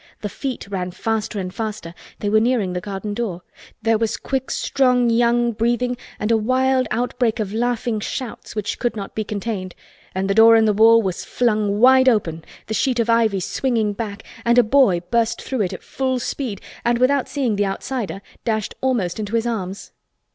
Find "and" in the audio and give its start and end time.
1.39-1.53, 6.19-6.31, 14.43-14.57, 16.83-16.97